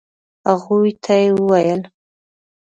هغوی 0.49 0.91
ته 1.03 1.13
يې 1.21 1.27
وويل. 1.37 1.81